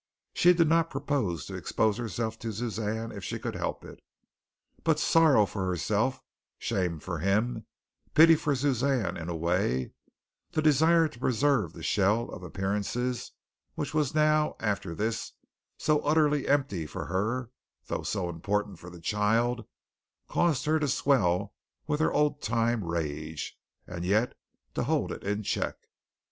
She 0.33 0.53
did 0.53 0.67
not 0.67 0.89
propose 0.89 1.45
to 1.45 1.53
expose 1.53 1.97
herself 1.97 2.39
to 2.39 2.51
Suzanne 2.51 3.11
if 3.11 3.23
she 3.23 3.37
could 3.37 3.53
help 3.53 3.85
it, 3.85 3.99
but 4.83 4.97
sorrow 4.99 5.45
for 5.45 5.67
herself, 5.67 6.23
shame 6.57 6.99
for 6.99 7.19
him, 7.19 7.67
pity 8.15 8.33
for 8.33 8.55
Suzanne 8.55 9.15
in 9.15 9.29
a 9.29 9.35
way, 9.35 9.91
the 10.53 10.61
desire 10.63 11.07
to 11.07 11.19
preserve 11.19 11.73
the 11.73 11.83
shell 11.83 12.31
of 12.31 12.41
appearances, 12.41 13.31
which 13.75 13.93
was 13.93 14.15
now, 14.15 14.55
after 14.59 14.95
this, 14.95 15.33
so 15.77 15.99
utterly 15.99 16.47
empty 16.47 16.87
for 16.87 17.05
her 17.05 17.51
though 17.85 18.01
so 18.01 18.27
important 18.27 18.79
for 18.79 18.89
the 18.89 18.99
child, 19.01 19.67
caused 20.27 20.65
her 20.65 20.79
to 20.79 20.87
swell 20.87 21.53
with 21.85 21.99
her 21.99 22.11
old 22.11 22.41
time 22.41 22.83
rage, 22.83 23.55
and 23.85 24.03
yet 24.03 24.33
to 24.73 24.85
hold 24.85 25.11
it 25.11 25.23
in 25.23 25.43
check. 25.43 25.75